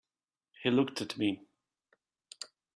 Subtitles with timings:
[0.63, 1.45] He looked at me.